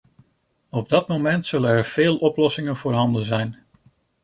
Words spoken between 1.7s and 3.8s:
veel oplossingen voorhanden zijn.